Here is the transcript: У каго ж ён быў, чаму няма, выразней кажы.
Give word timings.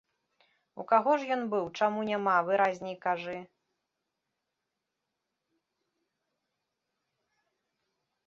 У 0.83 0.83
каго 0.91 1.11
ж 1.23 1.27
ён 1.35 1.41
быў, 1.51 1.65
чаму 1.79 1.99
няма, 2.11 2.33
выразней 2.47 2.95
кажы. 3.03 3.35